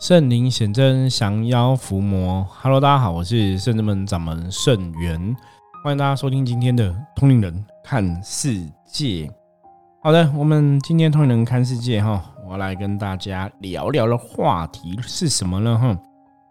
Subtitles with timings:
[0.00, 2.44] 圣灵显真，降妖伏魔。
[2.60, 5.34] Hello，大家好，我是圣真门掌门圣元，
[5.82, 9.30] 欢迎大家收听今天的通灵人看世界。
[10.02, 15.78] 好的，我们今天通灵人看世界哈，我来跟大家聊聊的话题是什么呢？
[15.78, 15.96] 哈，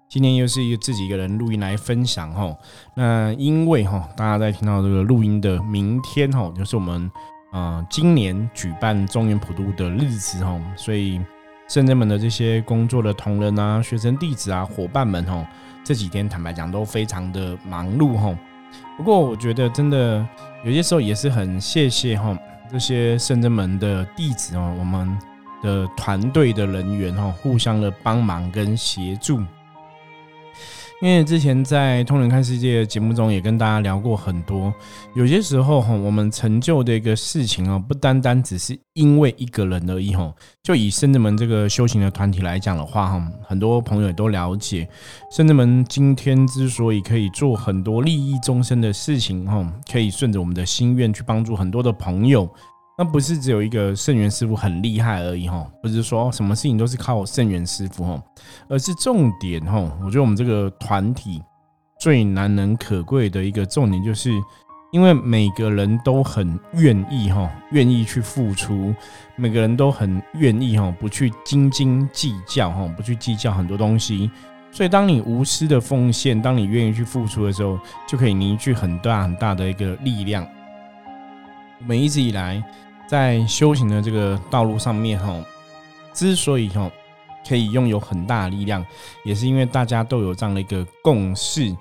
[0.10, 2.55] 今天又是一个自己一个人录音来分享哈。
[2.96, 7.12] 那因为哈，大家在听到这个录音的明天哈，就是我们
[7.52, 11.21] 啊今年举办中原普渡的日子哈，所以。
[11.68, 15.46] 圣真门的这些工作的同仁啊、学生弟子啊、伙伴们吼，
[15.83, 18.36] 这几天坦白讲都非常的忙碌吼。
[18.97, 20.28] 不过我觉得真的
[20.64, 22.38] 有些时候也是很谢谢哈
[22.71, 25.18] 这些圣真门的弟子哦，我们
[25.61, 29.41] 的团队的人员哈，互相的帮忙跟协助。
[31.04, 34.73] 因为之前在《通人看世界》节目中也跟大家聊过很多，
[35.14, 40.34] 有些时候哈，我们成就的一个事情哦，不单单只是因为一个人而已哈。
[40.64, 44.88] 就以圣子门这个修行的团体来讲的话哈，很多朋友也都了解，
[45.30, 49.61] 圣子门今天之所以可以做很多利益终身的事情哈，
[49.92, 52.49] 可以顺着我们的心愿去帮助很多的朋友。
[52.95, 58.23] 那不是只有一个圣元师傅很厉害而已哈，不是说什么事情都是靠圣元师傅哈，
[58.69, 59.80] 而是重点哈。
[60.03, 61.41] 我觉得我们这个团体
[61.99, 64.30] 最难能可贵的一个重点，就是
[64.91, 68.94] 因为每个人都很愿意哈，愿意去付出，
[69.36, 74.30] 每个人都很愿意哈，不去斤斤计较哈，不去计较很多东西。
[74.71, 80.47] 所以当你无私的奉献，当你愿意去付出的时候，就可以凝聚很大很大的一个力量。
[81.80, 82.64] 我们一直以来。
[83.14, 85.39] 在修行的这个道路上面，哈，
[86.14, 86.89] 之所以哈
[87.47, 88.83] 可以拥有很大的力量，
[89.23, 91.72] 也是因为大家都有这样的一个共识。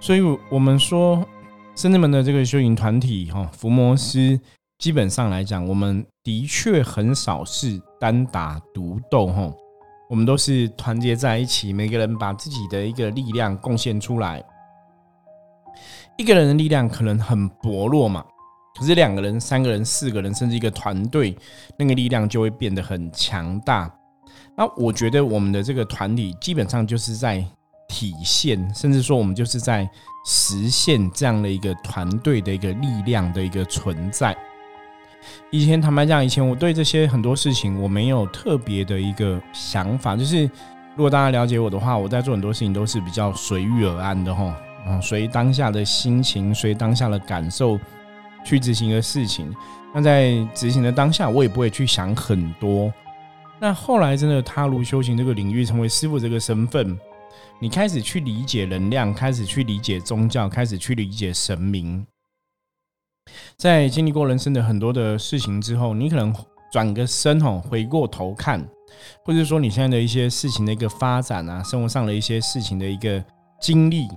[0.00, 1.24] 所以，我们说，
[1.76, 4.36] 深圳门的这个修行团体，哈，伏魔师，
[4.78, 9.48] 基本上来讲，我们的确很少是单打独斗，哈，
[10.10, 14.42] 我们都是团结在一起，每个人把自己的一个力量贡献出来。
[16.16, 18.24] 一个人的力量可能很薄弱嘛。
[18.78, 21.36] 可是两个人、三个人、四个人，甚至一个团队，
[21.76, 23.90] 那个力量就会变得很强大。
[24.56, 27.44] 那我觉得我们的这个团体基本上就是在
[27.88, 29.88] 体现，甚至说我们就是在
[30.26, 34.36] 实现这样的一个团队的一个力量的一个存在。
[35.50, 40.42] 以前坦白讲，以前我对这些很多事情我没有特别的一个想法，就是
[40.96, 44.56] 如果大家了解我的话，我在做很多事情都是比较随遇而安的哈，
[44.86, 47.78] 嗯，随当下的心情，随当下的感受。
[48.48, 49.54] 去执行一个事情，
[49.92, 52.90] 那在执行的当下，我也不会去想很多。
[53.60, 56.98] 那后来真的踏入修行这个领域，成为师傅这个身份，
[57.60, 62.06] 你开始去理解能量，开始去理解宗教，开始去理解神明。
[63.58, 66.34] 在经历过人生的很多的事情之后，你可能
[66.72, 68.66] 转个身吼，回过头看，
[69.24, 73.22] 或者说你现在的一些事情的一个发展啊，生活上的一些事情的一个
[73.60, 74.08] 经历。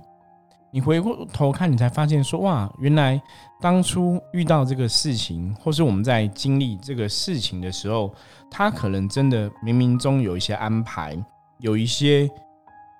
[0.74, 3.20] 你回过头看，你才发现说哇，原来
[3.60, 8.10] 当初遇到这个事情，或是我们在经历这个事情的时候，
[8.50, 11.14] 他可能真的冥冥中有一些安排，
[11.58, 12.26] 有一些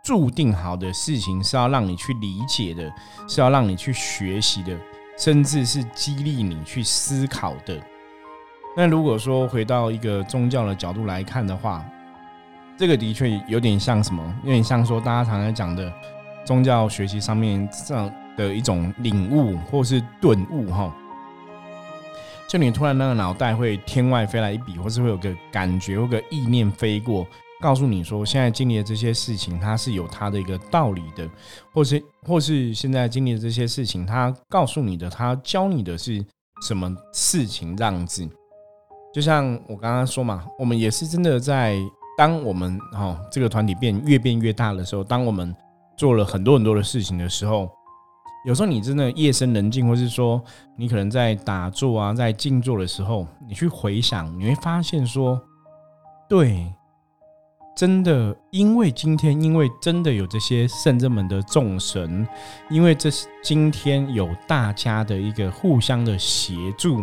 [0.05, 2.93] 注定好的事情是要让你去理解的，
[3.27, 4.77] 是要让你去学习的，
[5.17, 7.81] 甚至是激励你去思考的。
[8.77, 11.83] 那如果说回到一个宗教的角度来看的话，
[12.77, 14.23] 这个的确有点像什么？
[14.45, 15.91] 有点像说大家常常讲的。
[16.45, 20.95] 宗教学习上面这样的一种领悟或是顿悟哈，
[22.49, 27.27] 就你突然那个脑袋会天外飞来一笔，或是会有个感觉或个意念飞过，
[27.61, 31.29] 告诉你说现在经历的这些事情它是有它的一个道理的，
[31.73, 36.25] 或是或是现在经历的这些事情，它告诉你的，它教你的是
[36.67, 38.29] 什么事情这样子。
[39.15, 41.79] 就像我刚刚说嘛，我们也是真的在
[42.17, 45.55] 当我们哈这个团体变越变越大的时候，当我们
[46.03, 47.71] 做了很多很多的事情的时候，
[48.45, 50.43] 有时候你真的夜深人静，或是说
[50.77, 55.41] 你可能在打坐啊，在静坐的时候，你去回想，你会发现说，
[56.29, 56.67] 对，
[57.77, 62.27] 真的，因为今天，因为真的有这些圣真门的众神，
[62.69, 67.01] 因为这是今天有大家的一个互相的协助。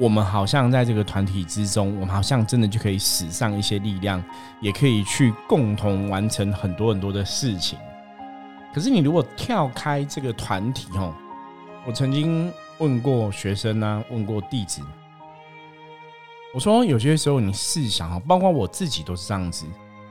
[0.00, 4.24] 我们好像在这个团体之中，我们好像真的就可以使上一些力量，
[4.58, 7.78] 也可以去共同完成很多很多的事情。
[8.72, 11.14] 可是你如果跳开这个团体哦，
[11.86, 14.80] 我曾经问过学生啊，问过弟子，
[16.54, 19.66] 我说有些时候你试想哦，包括我自己都是这样子。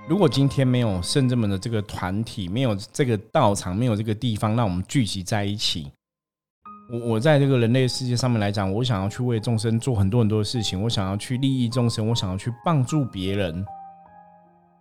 [0.07, 5.91] 如果今天没有圣者们的这个团体，没有这个道场，没有这个地方让我们聚集在一起。
[6.91, 13.63] 我我在这个人类世界上面来讲，我想要去为众生做很多很多的事情，我想要去利益众生，我想要去帮助别人。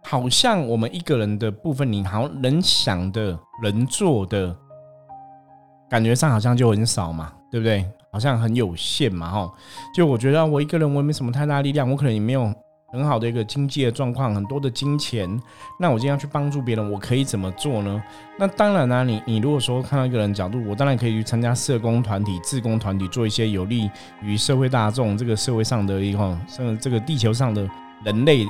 [0.03, 4.57] 好像我们一个人的部分，你好像能想的、能做的，
[5.91, 7.85] 感觉上好像就很少嘛，对不对？
[8.11, 9.53] 好像很有限嘛，哈。
[9.95, 12.51] 就我觉得我一个人，我也没什么太大力量，我可能也没有。
[12.91, 15.29] 很好的一个经济的状况，很多的金钱，
[15.79, 18.03] 那我今天要去帮助别人，我可以怎么做呢？
[18.39, 23.91] 那当然啦，你你如果说看到一个人角度，我当然可以去参加社工团体、自工团体，做一些有利
[24.23, 27.69] 于社会大众、这个社会上的一个，甚这个地球上的
[28.05, 28.47] 人类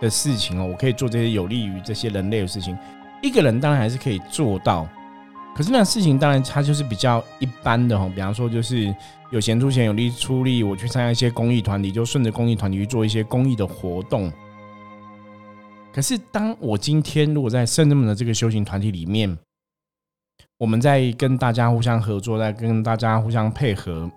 [0.00, 2.74] 的事情哦，我可以做这些有利于这些人类的事情。
[3.20, 4.88] 一个人当然还是可以做到。
[5.54, 8.86] 可是那事情当然它就是比较一般的哈，比方说就是
[9.32, 14.30] 有闲出钱，有力出力，我去参加一些公益团体，就顺着公益团体去做一些公益的活动。
[15.90, 19.34] 可是当我今天如果在圣人们的这个修行团体里面，
[20.58, 24.10] 我们在跟大家互相合作，在跟大家互相配合，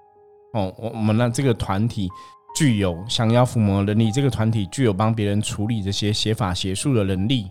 [0.53, 2.09] 哦，我我们让这个团体
[2.53, 7.49] 具有降妖伏魔能力，这个团体具有帮别人处理这些邪法邪术的能力，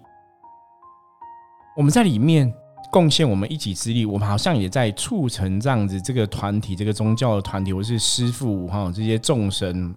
[1.75, 2.55] 我们在里面。
[2.95, 9.93] 贡献我们一己之力，我们好像也在促成这样子这个团体、这个宗教的团体，或是师父哈这些众生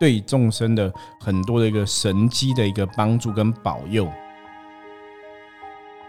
[0.00, 0.90] 对众生的
[1.20, 4.10] 很多的一个神机的一个帮助跟保佑。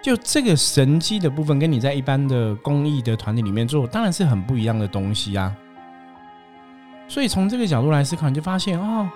[0.02, 5.54] 就这个神机的部分，跟你在一般的公益的团体里面做，当然是很不一样的东西啊。
[7.10, 9.10] 所以从这个角度来思考，你就发现哦。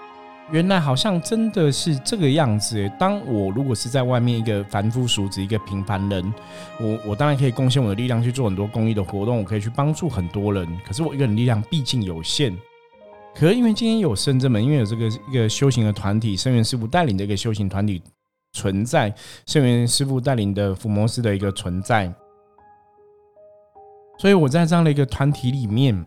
[0.51, 2.92] 原来好像真的是这个样子。
[3.00, 6.33] 当我如果是在外面一个凡夫俗子、一个平凡人，
[6.77, 10.68] 我我当然可以贡献我的力量去做很多公益的活动，我可以去帮助很多人。
[10.86, 12.53] 可是我一个人力量毕竟有限。
[13.33, 18.01] 可是因为今天有圣真门，因为有这个一个修行的团体，圣元师傅带领的一个修行团体
[18.51, 19.13] 存在，
[19.45, 22.13] 圣元师傅带领的伏魔师的一个存在，
[24.19, 26.06] 所以我在这样的一个团体里面。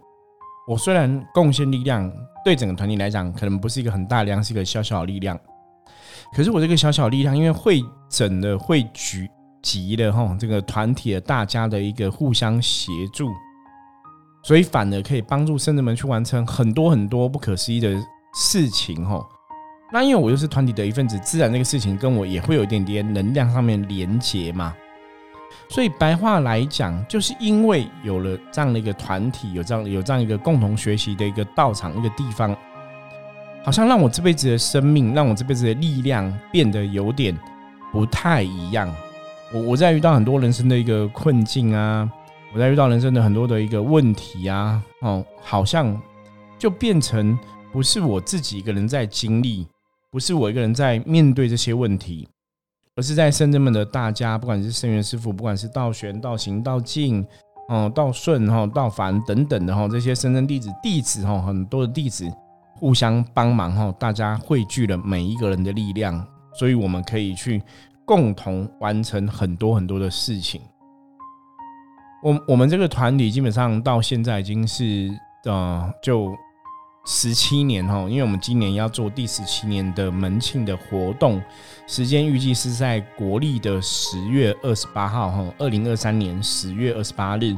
[0.67, 2.11] 我虽然贡献力量，
[2.45, 5.39] 对整个团体来讲，可能不是一个很大量，是一个小小的力量。
[6.35, 9.29] 可是我这个小小力量，因为会整的、会聚
[9.63, 13.31] 集的哈，这个团体的大家的一个互相协助，
[14.43, 17.95] 所以反而可以帮助圣人们去完成很多很多不可思议的
[18.35, 19.23] 事情哈。
[19.93, 24.75] 那因为我又是团体的一份子，自然那个事情跟我也会有一点点能量上面连接嘛。
[25.69, 32.55] 所以白话来讲，就是因为有了这样的一个团体，有这样有这样一个共同学习的一个道场，一个地方，
[33.65, 37.37] 好像让我这辈子的生命，让我这辈子的力量变得有点
[37.91, 38.95] 不太一样。
[39.53, 42.09] 我我在遇到很多人生的一个困境啊，
[42.53, 46.01] 我在遇到人生的很多的一个问题啊，哦，好像
[46.59, 47.37] 就变成
[47.73, 49.67] 不是我自己一个人在经历，
[50.11, 52.29] 不是我一个人在面对这些问题。
[52.97, 57.27] 而是在深圳们的大家，不管是圣元师傅，不管是道玄、道行、道静，
[57.69, 62.31] 哦，道顺哈、道凡等等的哈，这些深圳弟子弟子哈，很多的弟子
[62.77, 66.25] 互相帮忙哈，大家汇聚了每一个人的力量，
[66.55, 67.61] 所以我们可以去
[68.05, 70.61] 共同完成很多很多的事情。
[72.23, 75.11] 我我们这个团体基本上到现在已经是
[75.47, 76.33] 呃就。
[77.07, 81.43] 十七年哈，因为我们今年要做第十七年的门庆的活动，
[81.87, 87.55] 时间预计是在国历的十月二十八号哈，二零二三年十月二十八日。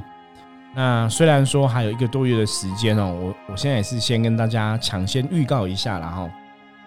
[0.75, 6.28] 那虽然说还有一个多月的时间哦，我我现在也是先跟大家抢先预告一下了哈，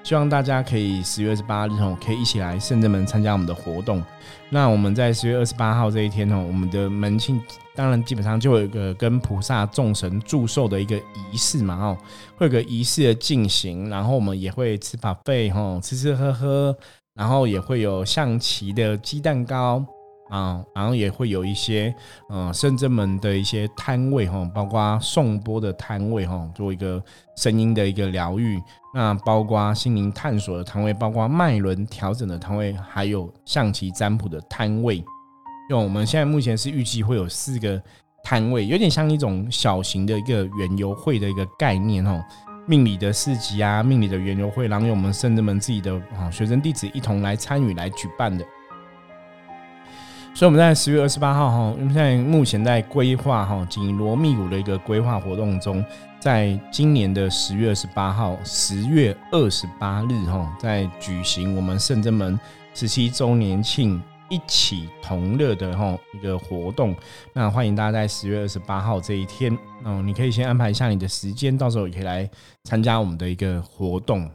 [0.03, 4.03] 希望大家可以十月二十八日哦，可以一起来圣正门参加我们的活动。
[4.49, 7.41] 那我们在十月二十八号这一天哦，我们的门庆。
[7.79, 11.97] 当然，基本上就有一个跟菩萨众神祝寿的一个仪式嘛，哦，
[12.35, 16.77] 会有个仪式的进行，然后我们也会吃把费，哈，吃吃喝喝，
[17.15, 19.81] 然后也会有象棋的鸡蛋糕
[20.29, 21.95] 啊，然后也会有一些
[22.29, 27.01] 嗯圣真门的一些摊位，哈，包括颂钵的摊位，哈，做一个
[27.37, 28.61] 声音的一个疗愈，
[28.93, 35.01] 那包括心灵探索的摊位，包括脉轮调整的摊位，还有象棋占卜的摊位。
[35.69, 37.79] 因为我们现在目前是预计会有四个
[38.23, 42.19] 摊位，有点像一种小型的一个园游会的一个概念哦，
[42.65, 48.43] 命理的市集啊，命理的园游会，然后由我们圣人们自己的啊学生弟子一同来参与来举办的。
[50.33, 55.85] 所以我们在十月二十八号哈，我们现在目前在规划哈紧锣密鼓的一个规划活动中，
[56.19, 62.39] 在今年的十月二十八号，十月二十八日哈，在举行我们圣真门
[62.73, 64.01] 十七周年庆。
[64.29, 66.95] 一起同乐的哈一个活动，
[67.33, 72.29] 那欢迎大家在十月二十八号这一天，哦，你可以先安排一下你的时间，到时候也可以来
[72.63, 74.29] 参加我们的一个活动。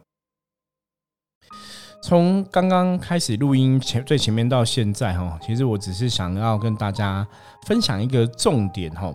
[2.03, 7.27] 从刚刚开始录音前最前面到现在哈，其实我只是想要跟大家
[7.67, 9.15] 分享一个重点哈，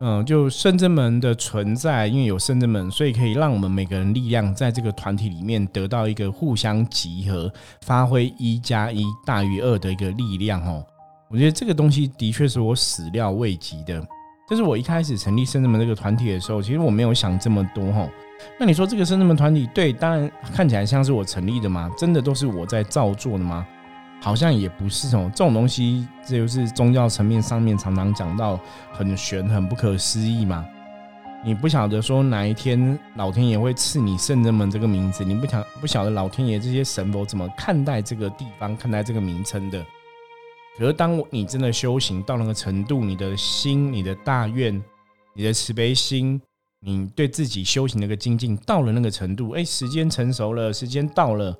[0.00, 10.84] 嗯，就圣真门的存在，因为有圣真门，所以可以让我们每个人力量在这个团体里面得到一个互相集合，发挥一加一大于二的一个力量哦。
[11.30, 14.04] 我觉得这个东西的确是我始料未及的。
[14.50, 18.06] 就是我一开始成立圣真门这个团体的时候，其实我没有想这么多哈。
[18.60, 21.90] 那你说这个圣真门团体，对，当然看起来像是我成立的吗？
[21.96, 23.66] 真的都是我在造作的吗？
[24.24, 25.30] 好像也不是哦。
[25.34, 28.58] 这种东西，这就是宗教层面上面常常讲到
[28.90, 30.66] 很玄、很不可思议嘛。
[31.44, 39.84] 你不晓得说哪一天老天爷会赐你圣人门这个名字，你不晓不晓得老天爷这些神佛怎么看待这个地方、看待这个名称的。
[40.78, 44.82] 可是，当你真的修行到那个程度，你的心、你的大愿、
[45.34, 46.40] 你的慈悲心，
[46.80, 51.54] 你对自己修行那个精进到了那个程度，哎，时间成熟了，时间到了，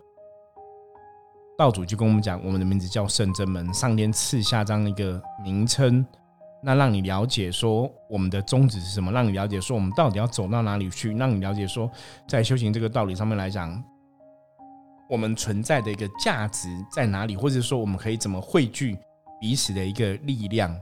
[1.56, 6.04] 道主就跟我们讲，我们的名字叫圣真门，上天赐下这样一个名称，
[6.62, 11.90] 那让你了解说我们的宗旨是什么，让你了解说我们到底要走到哪里去，让你了解说
[12.28, 13.82] 在修行这个道理上面来讲。
[15.06, 18.96] 我们存在的一个价值在哪里，或者说我们可以怎么汇聚
[19.38, 20.74] 彼此的一个力量？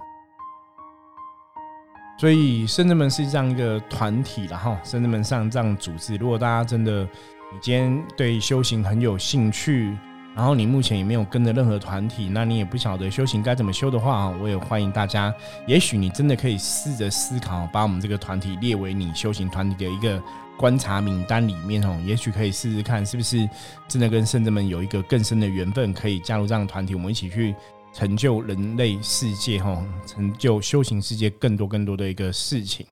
[2.19, 6.15] 所以深圳门是这样一个团体，然后深圳门上这样组织。
[6.17, 9.99] 如果大家真的你今天对修行很有兴趣，
[10.35, 15.35] 然后你目前也没有跟着任何团体，那你也不晓得修行该怎么修的话我也欢迎大家。
[15.67, 20.23] 也许你真的可以试着思考，把我们这个团体列为你修行团体的一个。
[20.59, 23.49] 观察名单里面哦，也许可以试试看，是不是
[23.89, 27.53] 真的跟圣者们有一个更深的缘分，可以加入这样的团体，我们一起去
[27.93, 32.87] 成就人类世界哈，成就修行世界更多更多的一个事情。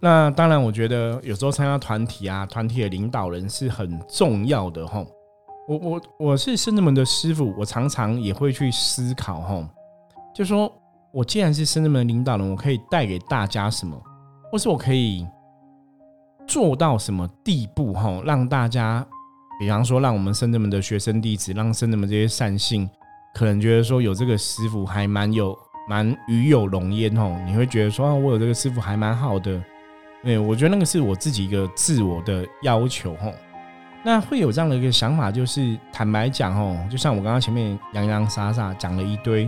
[0.00, 5.04] 那当然，我觉得有时候参加团体啊，团体的领导人是很重要的哈。
[5.68, 9.68] 我我我是圣者们的师傅，我常常也会去思考哈，
[10.34, 10.72] 就说
[11.12, 13.94] 我既然是圣者们的领导人，我可以带给大家什么，
[14.50, 15.26] 或是我可以。
[16.46, 17.92] 做到什么地步？
[17.92, 19.06] 哈，让大家，
[19.60, 22.88] 比方说，让我们圣人门的学生弟子，让圣人门这些善信，
[23.34, 25.54] 可能觉得说有这个师傅还蛮有
[25.86, 27.38] 蛮与有荣焉哦。
[27.46, 29.62] 你会觉得说，我有这个师傅还蛮好的。
[30.24, 33.30] 对，我觉得那个是我自己一个自我的要求吼。
[34.08, 39.46] 那会有这样的一个想法，就是坦白讲哦，就像我刚刚前面洋洋洒洒讲了一堆，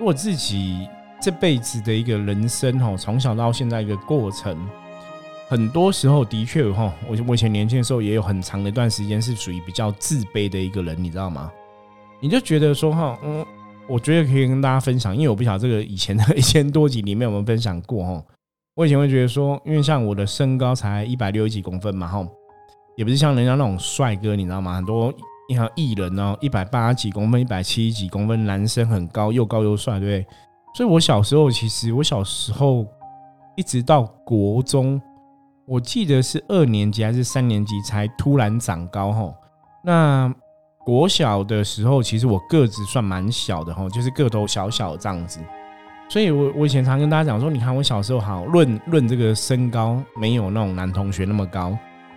[0.00, 0.88] 我自己
[1.22, 4.58] 这辈子的一个人生哦，从小到现在一个过程。
[5.48, 11.48] 很多时候的确哈，我我以前年轻的时候也有很长的一段时间是属于比较自卑的一个人，你知道吗？
[12.20, 13.46] 你就觉得说哈，嗯，
[13.86, 18.20] 我觉得可以跟大家分享，因为我不晓得这个以前的 一千多集里面有没有分享过哈。
[18.74, 22.26] 我以前会觉得说，因为像我的身高才一百六十几公分嘛哈，
[22.96, 24.74] 也不是像人家那种帅哥，你知道吗？
[24.74, 25.12] 很多
[25.48, 30.26] 你像艺人哦，一百八几公分、一百七几公分，男生很高，又高又帅，对不对？
[30.74, 32.86] 所以我小时候其实我小时候
[33.56, 35.00] 一直到国中。
[35.66, 39.34] 我记得是二年级还是三年级才突然长高吼。
[39.82, 40.30] 那
[40.84, 45.40] 国小的时候，其实我个子算蛮小的吼，就是个头小小这样子。
[46.06, 51.70] 所以我我以前常跟大家讲说，你看我小时候好论论这个身高，没有那种男同学那么高；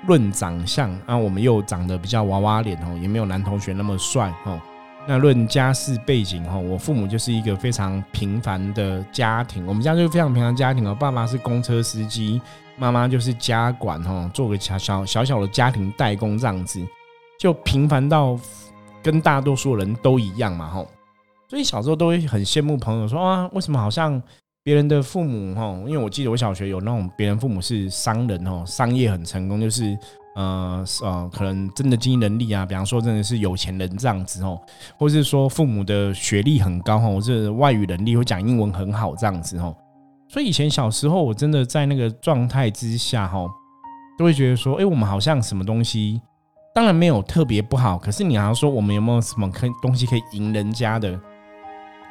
[0.07, 4.59] 论长相啊，我们又长得比较娃娃脸哦，也没有男同学那么帅哦。
[5.05, 10.95] 那论家世背景哦，我父母就是一个非常平凡的家庭，我们家就是非常平凡家庭哦。
[10.95, 12.41] 爸爸是公车司机，
[12.77, 16.85] 妈妈就是家管哦，做个小小小小的家庭代工这样子，
[17.39, 18.37] 就平凡到
[19.01, 20.87] 跟大多数人都一样嘛吼。
[21.49, 24.21] 所以小时候都会很羡慕朋友说啊，为什么好像
[24.67, 25.73] 别人的父母哈？
[25.87, 29.97] 因为我记得我小学有那种别人父母是商人哦，商业很成功，就是。
[30.35, 34.59] 呃呃，可能真的经营能力啊，比方说真的是有钱人这样子哦，
[34.95, 39.75] 或是说父母的学历很高哈，或者外语能力会讲英文很好这样子哦。
[40.27, 43.47] 所以以前小时候我真的在那个状态之下哈，
[44.15, 46.21] 都会觉得说，哎，我们好像什么东西，
[46.75, 51.19] 当然没有特别不好，可是你好像说我们有没有什么可东西可以赢人家的，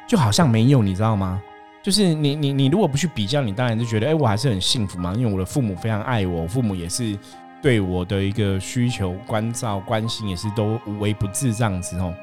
[0.05, 1.41] 就好像没有，你知道吗？
[1.83, 7.17] 就是你你你如果不去比较，你当然就觉得，哎，我还是很幸福嘛，因为我的父母非常爱我，父母也是。
[7.59, 12.13] 对我的一个需求、关照、关心也是都无微不至这样子哦，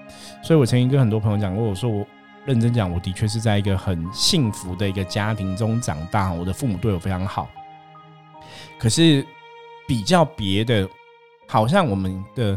[0.44, 2.06] 所以我曾经跟很多朋友讲过，我说我
[2.46, 7.50] 认真讲，我的确是在一个很幸福的一个家庭中长大，我的父母对我非常好。
[8.78, 9.26] 可是
[9.88, 10.88] 比较别的，
[11.49, 12.56] 好像我们的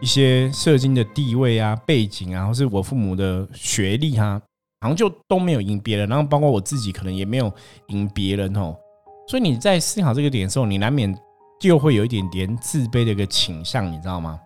[0.00, 4.40] 一些社经的地位啊、背景啊，或是我父母的学历哈，
[4.86, 7.52] 好像就都没有赢别人，然后包括我自己可能也没有
[7.88, 8.74] 赢别人哦。
[9.28, 11.16] 所以你在思考这个点的时候，你难免。
[11.58, 14.38] 就会有一点点自卑的一个倾向，你知道吗？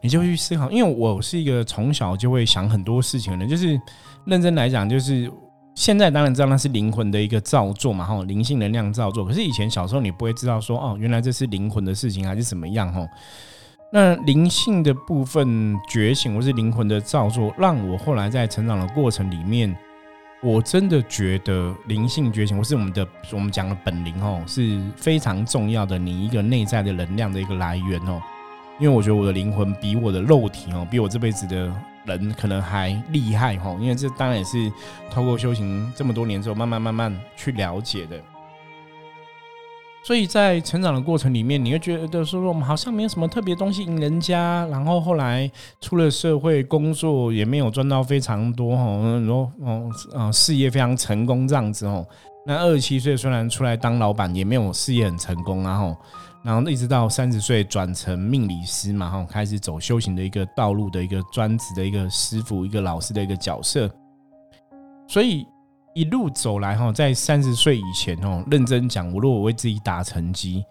[0.00, 3.80] 你就会去思考，因为我是一个从小就会想很多事情的人，就是
[4.24, 5.30] 认真来讲，就是
[5.76, 9.24] 现在当然知道那是灵魂的一个造作嘛，哈，灵性能量造作。
[9.24, 13.06] 可是以前小时候你不会知道说，哦，原来这是灵魂的事情还是怎么样，哈。
[13.94, 19.76] 那灵性的部分觉醒或是灵魂的造作，让我后来在成长的过程里面，
[20.42, 28.18] 我真的觉得灵性觉醒或是我们的我们讲的本灵哦，是非常重要的，你一个内在的能量的一个来源哦。
[28.80, 31.70] 因为我觉得我的灵魂比我的肉体哦，比我这辈子的
[32.06, 33.76] 人可能还厉害哈。
[33.78, 34.72] 因为这当然也是
[35.10, 38.18] 透过修行这么多年之后，慢慢慢慢去了解的。
[40.04, 45.48] 所以在成长的过程里面，你会觉得说，我们好像没有什么特别东西赢人家，然后后来
[45.80, 52.04] 出了社会工作也没有赚到非常多哈，然后哦啊事业非常成功这样子哦。
[52.44, 55.96] 那二十七岁虽然出来当老板，也没有事业很成功然后，
[56.42, 63.88] 然后一直到三十岁转成命理师嘛哈，开始走修行的一个道路的一个专职的一个师傅、一个老师的一个角色，
[65.06, 65.46] 所以。
[65.94, 70.64] 一路走来哈，在三十岁以前哦，认真讲，我如果为自己打成绩，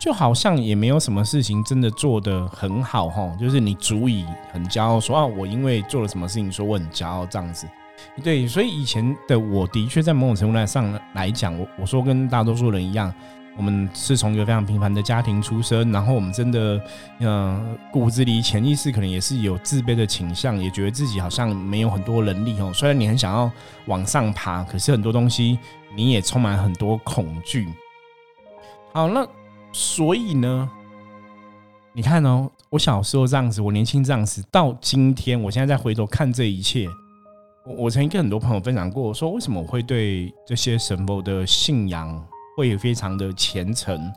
[0.00, 3.36] 就好像也没有什么事情真的做得很好哈。
[3.38, 7.66] 就是你足以很骄傲说啊，我因为做了什么事情，说我很骄傲这样子。
[8.22, 13.12] 对，所以以前的我的确在某种程度来上来讲，我我说跟大多数人一样。
[13.56, 16.80] 我们是从一个非常平凡的家庭出生，然后我们真的，
[17.20, 22.70] 嗯，骨子里潜意识可能也是有自卑的倾向，也觉得自己好像没有很多能力哦。
[22.74, 23.50] 虽然你很想要
[23.86, 25.58] 往上爬，可是很多东西
[25.94, 27.66] 你也充满很多恐惧。
[28.92, 29.26] 好，那
[29.72, 30.70] 所以呢，
[31.94, 36.86] 你看哦，我小时候这样子，我年轻这样子，到今天，我现在再回头看这一切，
[37.64, 42.22] 我我曾经跟很多朋友分享过，说为什么我会对这些神佛的信仰。
[42.56, 44.10] 会非常的虔诚，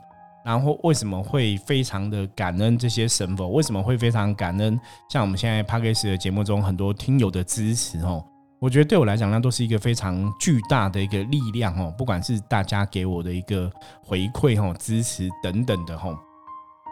[0.44, 3.48] 然后为什么会非常的感恩这些神佛？
[3.48, 4.80] 为什么会非常感恩？
[5.10, 8.24] 像我们现在 p a d c a s 的节目中很多听友的支持哦，
[8.58, 11.94] 我觉得对我来讲，那都是一个非常巨大的一个力量哦。
[11.98, 13.70] 不管是大家给我的一个
[14.02, 16.18] 回馈哦、支持等等的哦，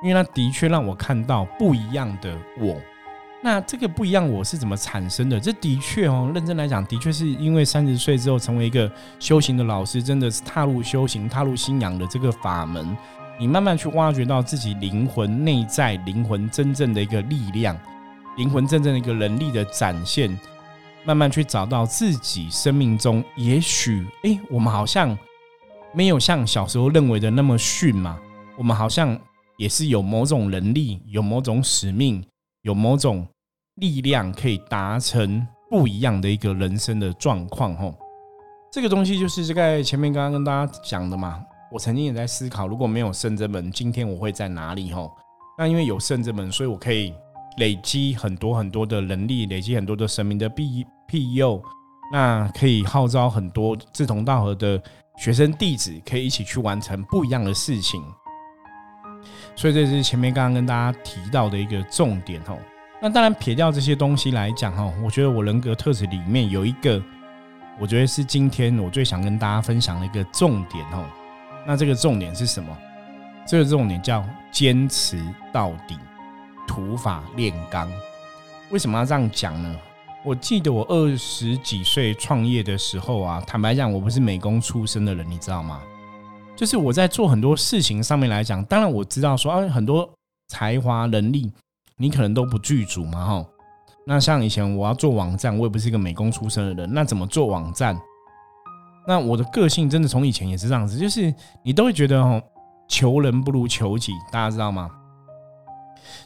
[0.03, 2.77] 因为那的确让我看到不一样的我。
[3.41, 5.39] 那这个不一样，我是怎么产生的？
[5.39, 12.97] 这的确哦，认真来讲，的确是因为三十岁之后成为一个修行的老师，真的是踏入修行、踏入信仰的这个法门，
[13.39, 17.79] 你慢慢去挖掘到自己灵魂内在、灵魂真正的一个力量，
[18.37, 20.37] 灵魂真正的一个能力的展现，
[21.05, 25.17] 慢慢去找到自己生命中，也许哎，我们好像
[25.95, 28.19] 没有像小时候认为的那么逊嘛，
[28.57, 29.17] 我们好像
[29.59, 32.21] 也是有某种能力，有某种使命。
[32.63, 33.27] 有某种
[33.81, 37.95] 力量可以达成不一样的一个人生的状况，吼，
[38.73, 41.43] 这个东西就是在前面刚刚跟大家讲的嘛。
[41.71, 44.91] 我曾经也在思考，如果没有圣者门，今天我会在哪里？
[44.91, 45.13] 吼，
[45.59, 47.13] 那因为有圣者门，所以我可以
[47.59, 51.63] 累积很多很多的能力，累积很多的神明的庇庇佑，
[52.11, 54.83] 那可以号召很多志同道合的
[55.19, 58.03] 学生弟子，可以一起去完成不一样的事情。
[59.55, 62.57] 所以这是前面刚刚跟大家提到的一个重点哦。
[63.01, 67.01] 那当然撇掉这些东西来讲哈，我觉得我人格特质里面有一个，
[67.79, 71.05] 我觉得是今天我最想跟大家分享的一个重点哦。
[71.65, 72.77] 那这个重点是什么？
[73.47, 75.97] 这个重点叫坚持到底，
[76.67, 77.89] 土法炼钢。
[78.71, 79.77] 为什么要这样讲呢？
[80.25, 85.81] 我记得我二十几岁创业的时候啊，坦白讲，我不是美工出身的人，你知道吗？
[86.57, 90.11] 就是我在做很多事情上面来讲，当然我知道说啊，很多
[90.49, 91.51] 才华能力
[91.99, 93.47] 你可能都不具足嘛，哈。
[94.07, 97.95] 那像以前我要做网站，我也不是一个美工出身的人，那怎么做网站？
[99.07, 102.43] 那我的个性真的从以前也是这样子，就是你都会觉得哦，
[102.89, 104.91] 求人不如求己，大家知道吗？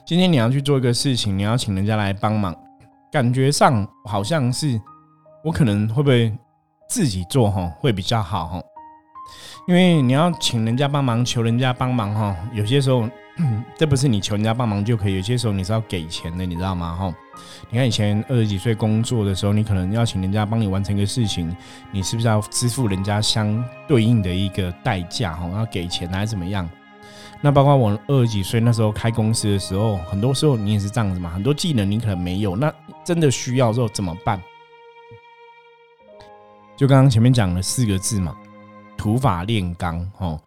[0.07, 2.55] 今天你要去做一个事情，你要请人家来帮忙，
[3.11, 4.81] 感觉上好像是
[5.43, 6.37] 我可能会不会
[6.89, 8.63] 自己做哈会比较好哈。
[9.67, 13.09] 因为你要请人家帮忙，求人家帮忙哈，有些时候
[13.79, 16.95] 这不是你求人家帮忙就可以，有些时候你是要给钱的，你知道吗？
[16.95, 17.15] 哈，
[17.71, 21.55] 你看以前二十几岁工作的时候，你可能要请人家帮你完成一个事情，
[21.91, 25.33] 你是不是要支付人家相对应的一个代价？
[25.35, 26.69] 哈，要给钱还是怎么样？
[27.41, 32.73] 那包括我二十几岁那时候开公司的时候，很多时候你也是这样子嘛，很多技能你可能没有，那
[33.05, 34.41] 真的需要之后怎么办？
[36.77, 38.37] 就刚刚前面讲了四个字嘛。
[39.03, 40.39] 土法炼钢，哦，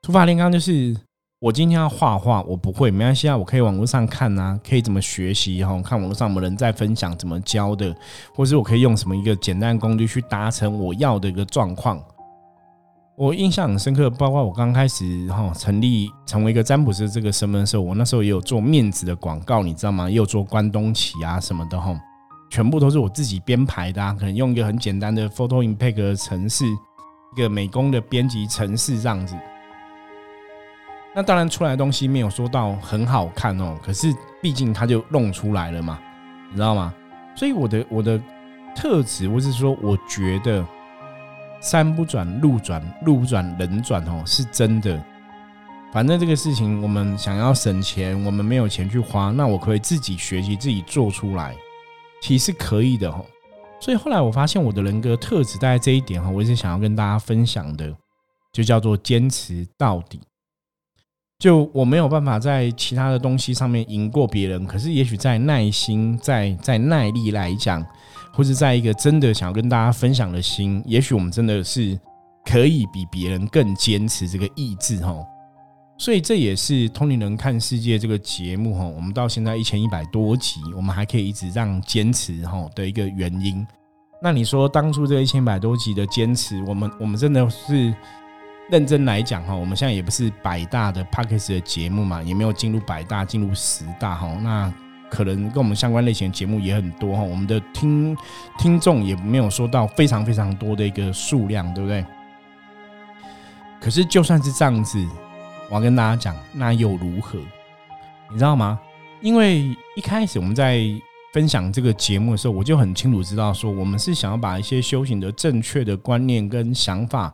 [0.00, 0.96] 土法炼钢就是
[1.40, 7.92] 我今天要画画，我不会，没关系啊，我可以网络上看啊，可以怎么学习，哈，看网络上有人在分享怎么教的，
[8.32, 12.00] 或是我可以用什么一个简单工具去达成我要的一个状况。
[13.16, 20.08] 我印象很深刻，包括我刚开始哈成立成为一个占卜师这个身份的时候，我那时候也有做面子的广告，你知道吗？
[20.08, 21.92] 也有做关东旗啊什么的，哈。
[22.48, 26.64] 全部都是我自己编排的，啊，可能用一个很简单的 Photo Impact 的程式，
[27.34, 29.36] 一个美工的编辑程式这样子。
[31.14, 35.98] 那当然出来的东西没有说到很好看哦，可是毕竟它就弄出来了嘛，
[36.50, 36.92] 你知道吗？
[37.36, 38.20] 所以我的我的
[38.74, 40.64] 特质，或是说我觉得
[41.60, 45.00] 山不转路转，路不转人转哦，是真的。
[45.92, 51.54] 反正这个事情，我们想要省钱，我们没有钱去花，那我可以自己学习，自己做出来，
[52.20, 53.24] 其实可以的哈。
[53.84, 57.94] 所以后来我发现我的人格特质在这一点哈，我一直想要跟大家分享的，
[58.50, 60.18] 就叫做坚持到底。
[61.38, 67.84] 就我没有办法在其他的东西上面赢过别人，可是也许在耐心、在在耐力来讲，
[68.32, 72.00] 或者在一个真的想要跟大家分享的心，也许我们真的是
[72.46, 75.14] 可以比别人更坚持这个意志哈。
[75.96, 83.64] 所以这也是《通灵人看世界》这个节目哈，我们到现在一千一百多集，我们还可以一直这样坚持哈的一个原因。
[84.20, 87.94] 那你说当初这一千一百多集的坚持，我们我们真的是
[88.70, 94.26] 认真来讲哈，我们现在也不是百大的 p a c k e 的节目嘛，也没有进入百大，进入十大哈。
[94.42, 94.74] 那
[95.08, 98.16] 可能跟我们相关类型的节目也很多哈，我们的听
[98.58, 102.04] 听众也没有说到非常非常多的一个数量，对不对？
[103.80, 105.06] 可是就算是这样子。
[105.70, 107.38] 我要跟大家讲，那又如何？
[108.30, 108.78] 你知道吗？
[109.20, 110.82] 因为一开始我们在
[111.32, 117.32] 分享这个节目的时候，我就很清楚知道，说我们是想要把一些修行的正确的观念跟想法，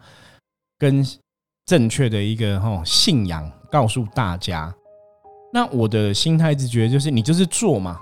[0.78, 1.04] 跟
[1.66, 4.72] 正确的一个哈信仰告诉大家。
[5.52, 7.98] 那我的心态直觉，就是你就是做嘛，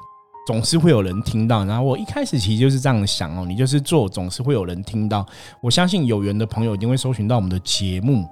[0.47, 1.64] 总是会有人听到。
[1.64, 5.27] 然后我一开始其实就是这样想哦，你就是做，总是会有人听到。
[5.62, 8.29] 我相信有缘的朋友一定会搜寻到我们的节目。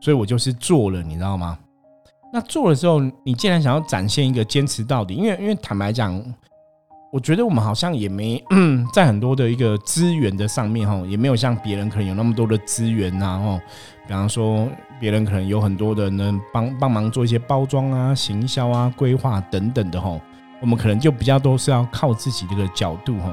[0.00, 1.58] 所以我就是做了，你知道吗？
[2.32, 6.22] 那做了之后，你既然想要展现一个坚持到底，因为因为坦白讲，
[7.12, 8.42] 我觉得我们好像也没
[8.92, 13.60] 在很多的一个资源的上面哈，也没有像别人可能有那么多的资源呐哈。
[14.06, 14.68] 比方说，
[15.00, 20.20] 别人可能有很多的能帮帮忙做一些包装啊、行销啊、规划等等的哈，
[20.60, 23.32] 我们可能就比较多是要靠自己这个角度哈。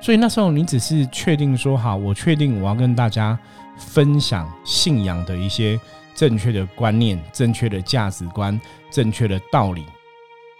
[0.00, 3.38] 所以那时候你只是确定说好，我确定我要跟大家。
[3.82, 5.80] 分享信仰的一些
[6.14, 8.60] 正确的观念、正确的价值观、
[8.90, 9.86] 正确的道理。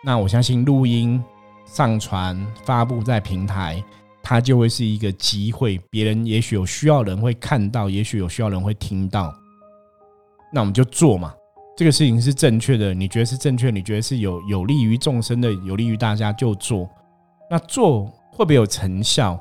[0.03, 1.23] 那我相信录音、
[1.67, 3.85] 上传、发布在平台，
[4.23, 5.79] 它就会是一个机会。
[5.91, 9.35] 别人也许有需要人会看到，也许有需要人会听到。
[10.51, 11.35] 那我们就做嘛。
[11.77, 13.71] 这个事情是正确的，你觉得是正确？
[13.71, 16.89] 你觉得是有有利于众生的、有利于大家，就做。
[17.51, 19.39] 那做会不会有成效？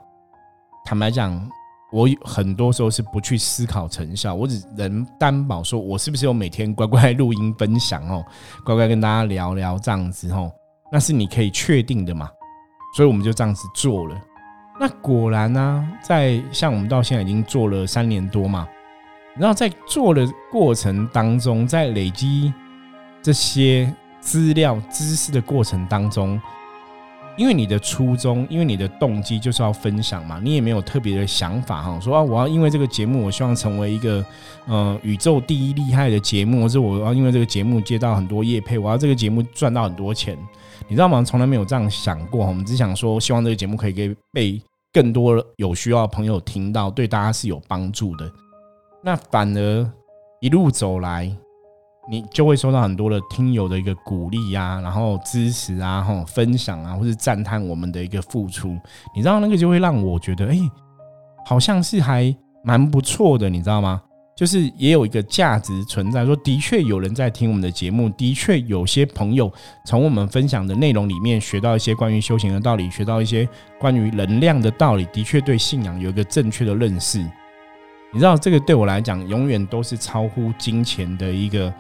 [0.84, 1.50] 坦白讲。
[1.92, 8.24] 我很多时候是不去思考成效，我只能担保说，我是不是有每天乖乖录音分享哦，
[8.64, 10.52] 乖乖跟大家聊聊这样子哦，
[10.92, 12.30] 那是你可以确定的嘛？
[12.96, 14.16] 所以我们就这样子做了。
[14.80, 18.68] 那果然呢，在像我们到现在已经做了三年多嘛，
[19.36, 22.54] 然后在做的过程当中，在累积
[23.24, 26.40] 这些资料知识的过程当中。
[27.40, 34.24] 因为你的初衷，因为你的动机就是要分享嘛，你也没有特别的想法哈，说啊，我要因为这个节目，我希望成为一个
[34.68, 40.38] 呃宇宙第一厉害的节目，或者我要因为这个节目接到很多业配，我要这个节目赚到很多钱，
[40.90, 41.24] 你知道吗？
[41.24, 48.30] 从来没有这样想过，我们只想说，希望这个节目可以给被更多有需要的朋友听到，对大家是有帮助的。
[49.02, 49.90] 那反而
[50.42, 51.34] 一路走来。
[52.12, 58.76] 你就会收到很多的听友的一个鼓励呀，然后支持啊，哈，分享啊，或是赞叹我们的一个付出，
[59.16, 60.58] 你知道那个就会让我觉得，哎，
[61.46, 64.02] 好像是还蛮不错的，你知道吗？
[64.36, 69.52] 就是也有一个价值存在，说的确有人在听我们的节目，的确有些朋友
[69.86, 77.20] 从我们分享的内容里面学到一些关于修行的道理，学到一些关于能量的道理，的确对信仰有一个正确的认识。
[78.12, 81.72] 你知道这个对我来讲，永远都是超乎金钱的一个。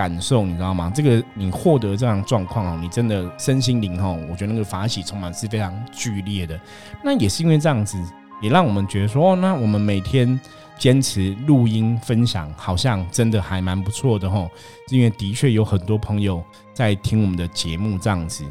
[0.00, 0.90] 感受你知道吗？
[0.94, 6.58] 这个你获得这样状况哦，你真的身心灵哦，我觉得那个法喜充满是非常剧烈的。
[7.04, 8.02] 那也是因为这样子，
[8.40, 10.40] 也让我们觉得说，哦，那我们每天
[10.78, 14.48] 坚持录音分享，好像真的还蛮不错的吼。
[14.88, 18.42] 因为的确有很多朋友在听我们的节目这样子。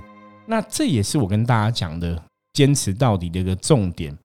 [0.46, 2.22] 那这也是我跟大家讲的
[2.54, 4.16] 坚持到底的一个重点。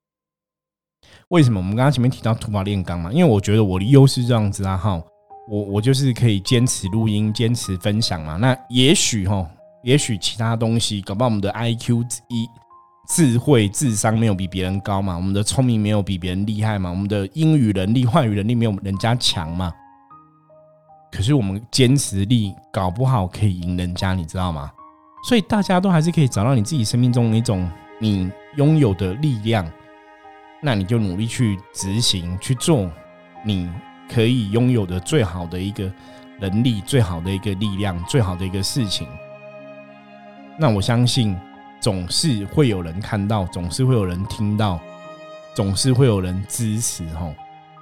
[1.29, 1.59] 为什么？
[1.59, 5.03] 我们刚刚前面提到土法炼钢嘛，因为我觉得我的优势这样子啊，哈。
[5.49, 8.37] 我我就是可以坚持录音，坚持分享嘛。
[8.37, 9.47] 那也许哈，
[9.83, 12.49] 也许其他东西，搞不好我们的 I Q 一
[13.09, 19.71] 智慧智商没有比别人高嘛，我们的聪明没有比别人厉害嘛，我们的英语能力、话语能力没有人家强嘛。
[21.13, 24.71] 可是我们坚持力搞不好可以赢人家，你知道吗？
[25.29, 29.71] 所以大家都还是可以找到你自己生命中那种你拥有的力量，
[30.63, 32.91] 那你就努力去执行去做，
[33.45, 33.71] 你
[34.15, 35.91] 可以拥有的最好的一个
[36.39, 39.09] 能力，最好的一个力量，最好的一个事情。
[40.57, 41.37] 那我相信，
[41.81, 44.79] 总是会有人看到，总是会有人听到，
[45.53, 47.35] 总是会有人支持，吼，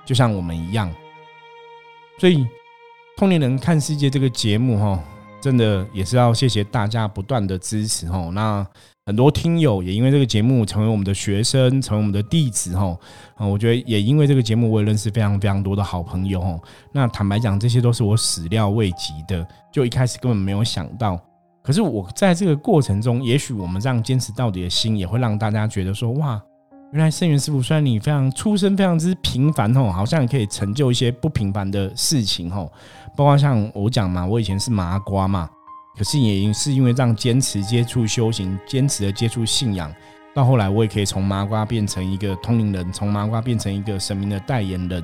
[0.06, 0.90] 就像我们一样。
[2.18, 2.46] 所以，
[3.14, 4.98] 通年人看世界这个节目，哈，
[5.38, 8.32] 真的也是要谢谢大家不断的支持，吼。
[8.32, 8.66] 那
[9.04, 12.96] 很多听友也因为这个节目成为我们的学生，成为我们的弟子，吼。
[13.34, 16.60] 啊，我觉得也因为这个节目，我也认识非常非常多的好朋友，吼。
[16.92, 21.20] 那坦白讲，这些都是我始料未及的，就一开始根本没有想到。
[21.64, 26.40] 可是我在这个过程中，也许我们这样坚持到底的心，也会让大家觉得说：哇，
[26.92, 32.70] 原来圣元师傅虽然你非常出身非常之平凡吼，好像可以成就一些不平凡的事情吼。
[33.16, 35.50] 包括像我讲嘛，我以前是麻瓜嘛，
[35.96, 39.94] 可是也是因为这样坚持接触修行，坚持的接触信仰，
[40.34, 45.02] 到后来我也可以从麻瓜变成一个通灵人，从麻瓜变成一个神明的代言人，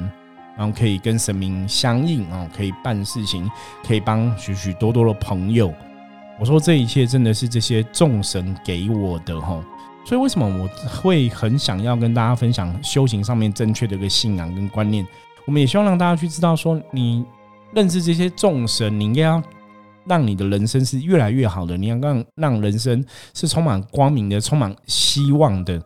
[0.57, 3.49] 然后可以跟神明相应哦，可以办事情，
[3.87, 5.73] 可以帮许许多多的朋友。
[6.41, 9.63] 我说这一切真的是这些众神给我的哈，
[10.05, 15.07] 所以为什么我会很想要跟大家分享修行上面正确的一个信仰跟观念？
[15.45, 17.25] 我们也希望让大家去知道说，你
[17.75, 19.43] 认识这些众神，你应该要
[20.09, 25.81] 让你的人生是越来越好的，你要让让人生是充满光明的，充满希望的。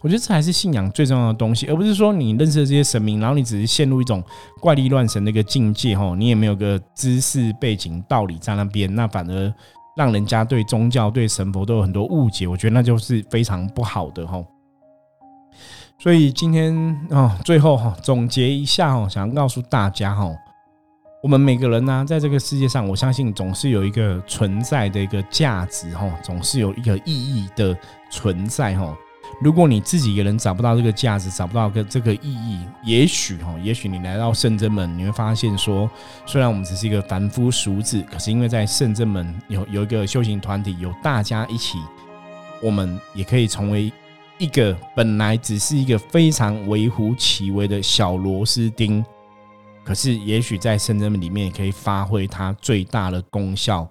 [0.00, 4.22] 我觉得这才是信仰最重要的东西，而不是说你认识的这些神明，然后你只是陷入一种
[4.60, 9.54] 怪力乱神的一个境界哈，你也没有个知识背景道理在那边，那反而。
[9.96, 14.44] 让人家对宗教、对神佛都有很多误解，我觉得那就是非常不好的哈。
[16.00, 16.74] 所以今天
[17.10, 20.28] 啊，最后哈总结一下哈，想要告诉大家哈，
[21.24, 27.74] 我们每个人呢，在这个世界上，我相信总是有一个存在的一个价值哈，总是有一个意义的
[28.10, 28.94] 存在哈。
[29.40, 35.90] 如果你自己一个人找不到这个价值，找不到个这个意义，也许哈，也许你来到圣真门，你会发现说，
[36.26, 41.78] 虽然我们只是一个凡夫俗子，可是因为在圣真门有有一个修行团体，有大家一起，
[42.62, 43.90] 我们也可以成为
[44.36, 49.02] 一个本来只是一个非常微乎其微的小螺丝钉，
[49.84, 53.88] 可是也许在圣真门里面，也可以发挥它最大的功效。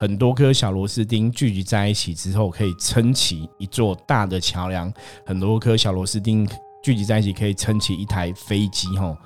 [0.00, 4.92] 很多颗小螺丝钉聚集在一起之后，可以撑起一座大的桥梁。
[5.26, 6.48] 很多颗小螺丝钉
[6.82, 8.88] 聚集在一起，可以撑起一台飞机。
[8.98, 9.16] 哈，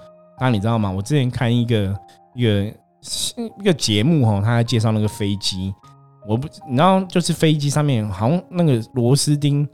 [0.41, 0.91] 那你知道吗？
[0.91, 1.97] 我之前看一个
[2.35, 2.65] 一个
[3.61, 5.73] 一个节目，哈，他在介绍那个飞机。
[6.27, 9.69] 我不，你知道，就是飞机上面好像那个螺丝钉，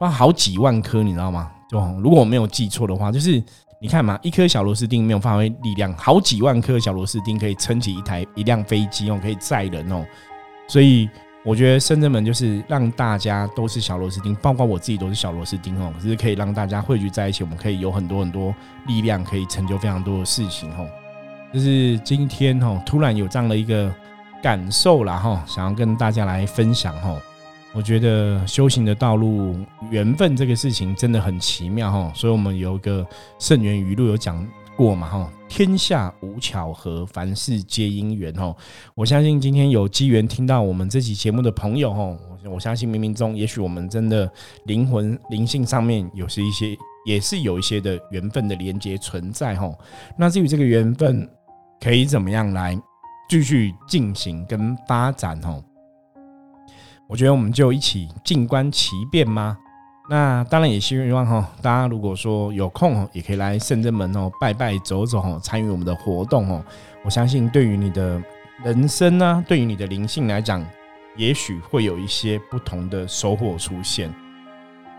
[0.00, 1.50] 哇，好几万颗，你知道吗？
[1.68, 3.42] 就如果我没有记错的话，就是
[3.82, 10.04] 你看嘛，一颗小螺丝钉没有发挥力量，好几万颗小螺丝钉可以撑起一台一辆飞机哦，可以载人哦。
[10.68, 11.08] 所以
[11.46, 15.90] 我觉得深圳门就是让大家都是小螺丝钉，包括我自己都是小螺丝钉哦。
[15.96, 18.54] 可是可以让大家汇聚在一起，我们可以有很多很多
[18.86, 20.86] 力量，可以成就非常多的事情哦。
[21.50, 23.90] 就是今天哦，突然有这样的一个
[24.42, 27.18] 感受了哈，想要跟大家来分享哈。
[27.72, 29.56] 我觉得修行的道路，
[29.90, 32.12] 缘分这个事情真的很奇妙哈。
[32.14, 33.06] 所以我们有一个
[33.38, 34.46] 圣元语录有讲。
[34.76, 38.54] 过嘛哈，天下无巧合，凡事皆因缘哈。
[38.94, 42.16] 我相信今天有机缘听到我们这期节目的朋友哈，
[42.50, 44.30] 我相信冥冥中，也许我们真的
[44.64, 49.70] 灵魂灵性上面有是一些，也是有一些的缘分的连接存在哈。
[50.16, 51.28] 那至于这个缘分
[51.78, 52.80] 可以怎么样来
[53.28, 55.60] 继续进行跟发展哈，
[57.10, 59.58] 我觉得我们就一起静观其变吗？
[60.08, 66.64] 那当然也希望哈，大家如果说有空哦，也可以来圣真门哦，拜拜走走哦，参与我们的活动哦。
[67.04, 68.22] 我相信对于你的
[68.62, 70.64] 人生呢，对于你的灵性来讲，
[71.16, 74.08] 也许会有一些不同的收获出现。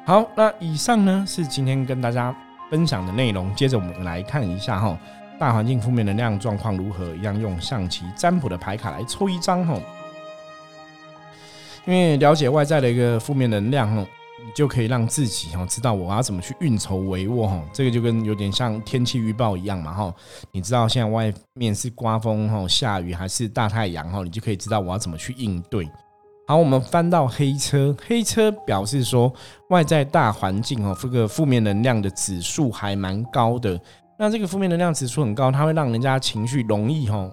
[0.06, 2.36] 好，那以上呢是今天跟大家
[2.70, 3.56] 分享的内容。
[3.56, 5.00] 接着我们来看一下哈，
[5.40, 7.16] 大环境负面能量状况如何？
[7.16, 9.80] 一样用象棋占卜的牌卡来抽一张哈，
[11.86, 14.06] 因为了解外在的一个负面能量哈。
[14.44, 20.12] 你就可以让自己哈知道我要怎么去运筹帷幄哈，这个就跟有点像天气预报一样嘛哈。
[20.52, 25.88] 你知道现在外面是刮风哈、下雨还是大太阳哈，你就可以知道我要怎么去应对。
[26.48, 29.32] 好，我们翻到黑车，黑车表示说
[29.70, 33.80] 外在大环境哈，这个负面能量的指数还蛮高的。
[34.18, 37.30] 那这个负面能量指数很高，它会让人家情绪容易哈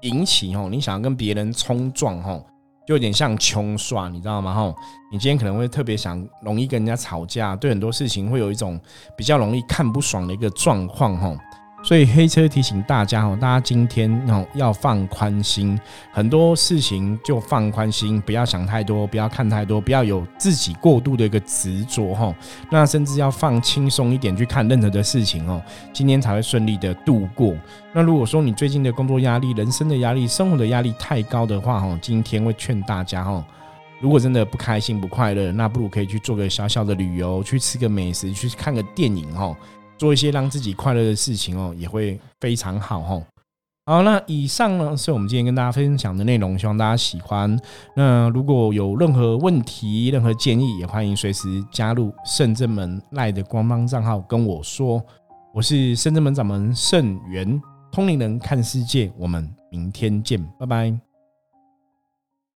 [0.00, 2.42] 引起哈，你想要跟别人冲撞哈。
[2.88, 4.54] 就有点像穷耍，你知道吗？
[4.54, 4.74] 吼，
[5.12, 8.80] 你今天可能会特别想，容易跟人家吵架，对很多事情会有一种
[9.14, 11.36] 比较容易看不爽的一个状况，吼。
[11.80, 15.78] 所以黑车提醒大家哦，大家今天哦要放宽心，
[16.12, 22.34] 很多事情就放宽心，不要想太多，不要看太多，不要有自己过度的一个执着哈。
[22.68, 25.62] 那甚至要放轻松一点去看任何的事情哦，
[25.92, 27.54] 今天才会顺利的度过。
[27.92, 33.42] 那如果说你最近的工作压力、人生的压力、生活的压力太高的话哈，今天会劝大家哈，
[34.00, 39.56] 如果真的不开心、不快乐，那不如可以去做个小小的旅游，去吃个美食，去看个电影哦。
[39.98, 43.22] 做一些让自己快乐的事情哦，也会非常好哦。
[43.84, 47.58] 好，那以上呢是我们今天跟大家分享的内容，希望大家喜欢。
[47.96, 55.02] 那如果有任何问题、任何建议，也欢迎随时加入圣正门赖的官方账号跟我说。
[55.54, 61.07] 我是圣正门掌门圣元，通灵人看世界，我们明天见，拜拜。